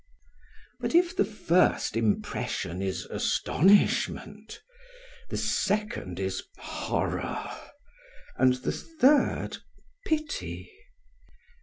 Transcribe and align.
But 0.79 0.95
if 0.95 1.15
the 1.15 1.23
first 1.23 1.95
impression 1.95 2.81
is 2.81 3.05
astonishment, 3.05 4.59
the 5.29 5.37
second 5.37 6.19
is 6.19 6.41
horror, 6.57 7.47
and 8.35 8.55
the 8.55 8.71
third 8.71 9.57
pity. 10.07 10.71